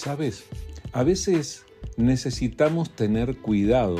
[0.00, 0.44] Sabes,
[0.92, 1.66] a veces
[1.98, 3.96] necesitamos tener cuidado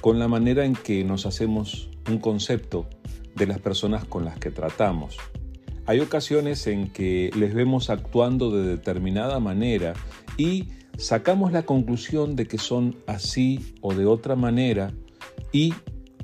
[0.00, 2.88] con la manera en que nos hacemos un concepto
[3.36, 5.16] de las personas con las que tratamos.
[5.86, 9.94] Hay ocasiones en que les vemos actuando de determinada manera
[10.36, 14.94] y sacamos la conclusión de que son así o de otra manera
[15.52, 15.74] y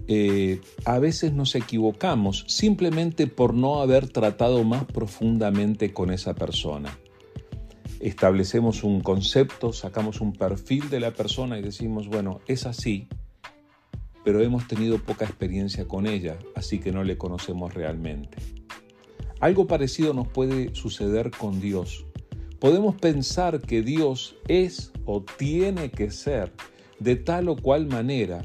[0.09, 6.99] eh, a veces nos equivocamos simplemente por no haber tratado más profundamente con esa persona.
[8.03, 13.09] Establecemos un concepto, sacamos un perfil de la persona y decimos, bueno, es así,
[14.25, 18.37] pero hemos tenido poca experiencia con ella, así que no le conocemos realmente.
[19.41, 22.05] Algo parecido nos puede suceder con Dios.
[22.61, 26.53] Podemos pensar que Dios es o tiene que ser
[27.01, 28.45] de tal o cual manera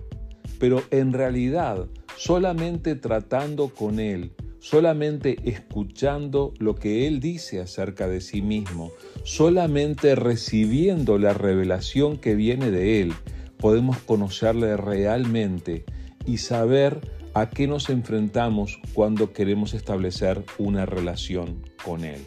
[0.60, 8.22] pero en realidad solamente tratando con Él, solamente escuchando lo que Él dice acerca de
[8.22, 8.91] sí mismo,
[9.24, 13.14] solamente recibiendo la revelación que viene de Él,
[13.58, 15.86] podemos conocerle realmente
[16.26, 16.99] y saber
[17.34, 22.26] a qué nos enfrentamos cuando queremos establecer una relación con Él.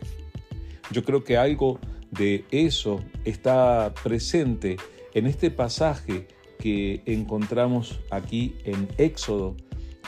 [0.93, 1.79] Yo creo que algo
[2.11, 4.77] de eso está presente
[5.15, 6.27] en este pasaje
[6.59, 9.57] que encontramos aquí en Éxodo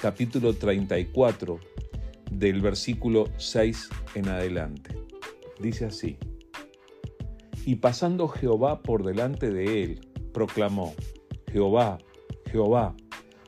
[0.00, 1.71] capítulo 34
[2.38, 4.96] del versículo 6 en adelante.
[5.60, 6.18] Dice así,
[7.64, 10.00] y pasando Jehová por delante de él,
[10.32, 10.94] proclamó,
[11.52, 11.98] Jehová,
[12.50, 12.96] Jehová,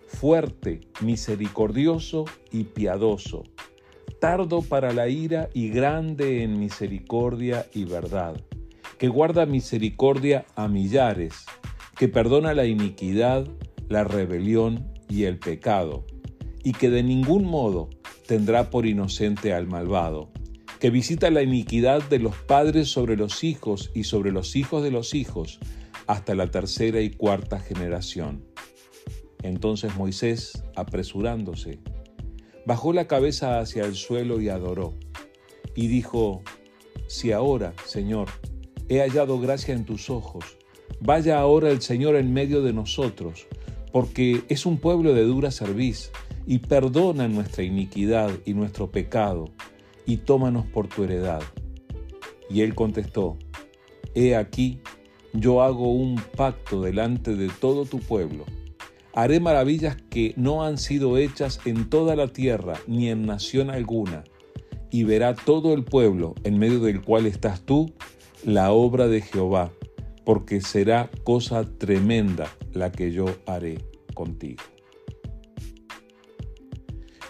[0.06, 3.44] fuerte, misericordioso y piadoso,
[4.20, 8.40] tardo para la ira y grande en misericordia y verdad,
[8.98, 11.44] que guarda misericordia a millares
[11.96, 13.46] que perdona la iniquidad,
[13.88, 16.04] la rebelión y el pecado,
[16.62, 17.90] y que de ningún modo
[18.26, 20.30] tendrá por inocente al malvado,
[20.80, 24.90] que visita la iniquidad de los padres sobre los hijos y sobre los hijos de
[24.90, 25.58] los hijos,
[26.06, 28.44] hasta la tercera y cuarta generación.
[29.42, 31.78] Entonces Moisés, apresurándose,
[32.66, 34.94] bajó la cabeza hacia el suelo y adoró,
[35.74, 36.42] y dijo,
[37.06, 38.28] Si ahora, Señor,
[38.88, 40.44] he hallado gracia en tus ojos,
[41.00, 43.46] Vaya ahora el Señor en medio de nosotros,
[43.92, 46.10] porque es un pueblo de dura cerviz,
[46.46, 49.50] y perdona nuestra iniquidad y nuestro pecado,
[50.06, 51.42] y tómanos por tu heredad.
[52.50, 53.38] Y él contestó,
[54.14, 54.80] He aquí,
[55.32, 58.44] yo hago un pacto delante de todo tu pueblo.
[59.14, 64.24] Haré maravillas que no han sido hechas en toda la tierra ni en nación alguna,
[64.90, 67.92] y verá todo el pueblo en medio del cual estás tú
[68.44, 69.72] la obra de Jehová
[70.24, 73.78] porque será cosa tremenda la que yo haré
[74.14, 74.62] contigo.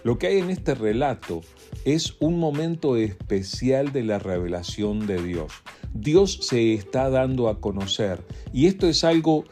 [0.04, 1.40] Lo que hay en este relato
[1.86, 5.50] es un momento especial de la revelación de Dios.
[5.94, 8.22] Dios se está dando a conocer
[8.52, 9.44] y esto es algo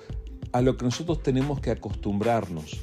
[0.53, 2.79] a lo que nosotros tenemos que acostumbrarnos.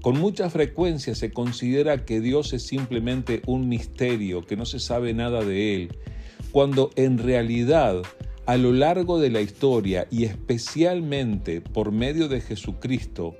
[0.00, 5.12] Con mucha frecuencia se considera que Dios es simplemente un misterio, que no se sabe
[5.12, 5.98] nada de Él,
[6.50, 8.00] cuando en realidad
[8.46, 13.36] a lo largo de la historia y especialmente por medio de Jesucristo,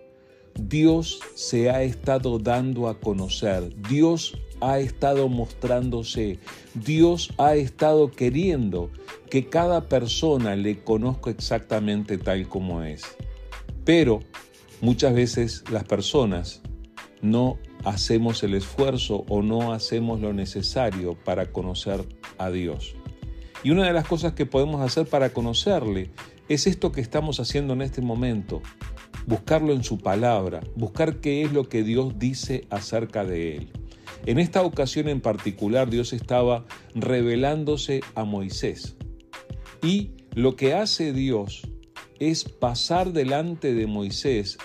[0.55, 6.39] Dios se ha estado dando a conocer, Dios ha estado mostrándose,
[6.75, 8.91] Dios ha estado queriendo
[9.29, 13.03] que cada persona le conozca exactamente tal como es.
[13.85, 14.21] Pero
[14.81, 16.61] muchas veces las personas
[17.23, 22.07] no hacemos el esfuerzo o no hacemos lo necesario para conocer
[22.39, 22.95] a Dios.
[23.65, 26.11] Y una de las cosas que podemos hacer para conocerle
[26.49, 28.61] es esto que estamos haciendo en este momento,
[29.27, 33.73] buscarlo en su palabra, buscar qué es lo que Dios dice acerca de él.
[34.27, 38.97] En esta ocasión en particular Dios estaba revelándose a Moisés.
[39.83, 41.63] Y lo que hace Dios
[42.21, 44.59] es pasar delante de Moisés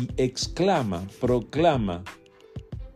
[0.00, 2.02] y exclama, proclama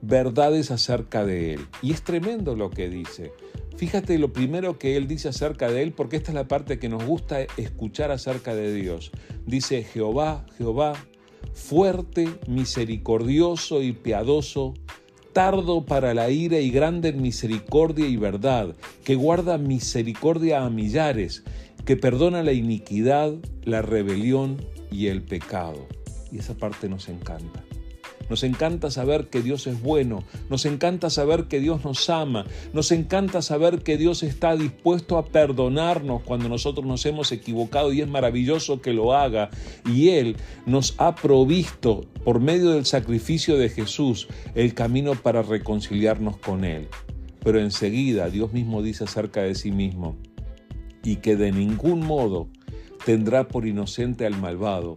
[0.03, 1.61] verdades acerca de él.
[1.83, 3.33] Y es tremendo lo que dice.
[3.77, 6.89] Fíjate lo primero que él dice acerca de él, porque esta es la parte que
[6.89, 9.11] nos gusta escuchar acerca de Dios.
[9.47, 10.95] Dice Jehová, Jehová,
[11.55, 14.75] fuerte, misericordioso y piadoso,
[15.33, 18.75] tardo para la ira y grande en misericordia y verdad,
[19.05, 21.45] que guarda misericordia a millares,
[21.85, 23.35] que perdona la iniquidad,
[23.65, 24.59] la rebelión
[24.91, 25.87] y el pecado.
[26.33, 27.65] Y esa parte nos encanta.
[28.31, 32.93] Nos encanta saber que Dios es bueno, nos encanta saber que Dios nos ama, nos
[32.93, 38.09] encanta saber que Dios está dispuesto a perdonarnos cuando nosotros nos hemos equivocado y es
[38.09, 39.51] maravilloso que lo haga.
[39.85, 46.37] Y Él nos ha provisto por medio del sacrificio de Jesús el camino para reconciliarnos
[46.37, 46.87] con Él.
[47.43, 50.17] Pero enseguida Dios mismo dice acerca de sí mismo,
[51.03, 52.49] y que de ningún modo
[53.05, 54.97] tendrá por inocente al malvado,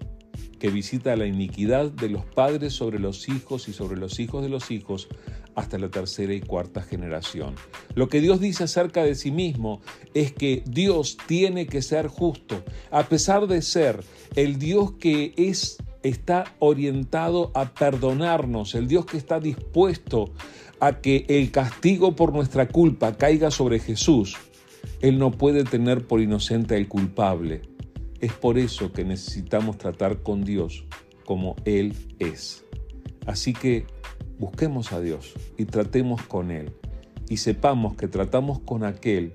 [0.63, 4.47] que visita la iniquidad de los padres sobre los hijos y sobre los hijos de
[4.47, 5.09] los hijos
[5.55, 7.55] hasta la tercera y cuarta generación.
[7.95, 9.81] Lo que Dios dice acerca de sí mismo
[10.13, 14.05] es que Dios tiene que ser justo, a pesar de ser
[14.37, 20.31] el Dios que es está orientado a perdonarnos, el Dios que está dispuesto
[20.79, 24.37] a que el castigo por nuestra culpa caiga sobre Jesús.
[25.01, 27.72] Él no puede tener por inocente al culpable.
[28.23, 30.85] Es por eso que necesitamos tratar con Dios
[31.25, 32.63] como Él es.
[33.25, 33.85] Así que
[34.39, 36.71] busquemos a Dios y tratemos con Él.
[37.27, 39.33] Y sepamos que tratamos con aquel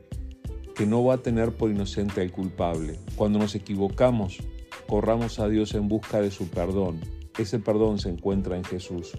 [0.74, 2.98] que no va a tener por inocente al culpable.
[3.14, 4.38] Cuando nos equivocamos,
[4.86, 6.98] corramos a Dios en busca de su perdón.
[7.38, 9.12] Ese perdón se encuentra en Jesús.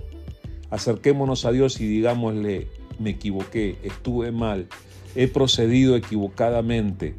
[0.72, 4.68] Acerquémonos a Dios y digámosle, me equivoqué, estuve mal,
[5.14, 7.14] he procedido equivocadamente.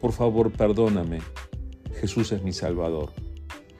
[0.00, 1.18] Por favor, perdóname.
[2.00, 3.12] Jesús es mi Salvador.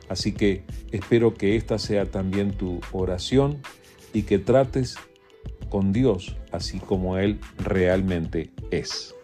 [0.09, 3.59] Así que espero que esta sea también tu oración
[4.13, 4.97] y que trates
[5.69, 9.15] con Dios así como Él realmente es.